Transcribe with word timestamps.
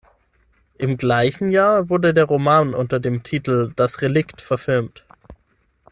Im 0.79 0.97
gleichen 0.97 1.49
Jahr 1.49 1.89
wurde 1.89 2.11
der 2.15 2.23
Roman 2.25 2.73
unter 2.73 2.99
dem 2.99 3.21
Titel 3.21 3.71
"Das 3.75 4.01
Relikt" 4.01 4.41
verfilmt. 4.41 5.05